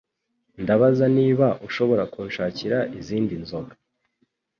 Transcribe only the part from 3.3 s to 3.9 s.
nzoga.